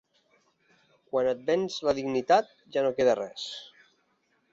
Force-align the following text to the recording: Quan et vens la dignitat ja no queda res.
Quan 1.09 1.29
et 1.33 1.43
vens 1.49 1.75
la 1.87 1.93
dignitat 1.99 2.49
ja 2.77 2.85
no 2.87 2.95
queda 3.01 3.15
res. 3.21 3.45